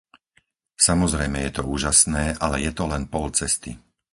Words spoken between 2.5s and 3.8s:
je to len pol cesty.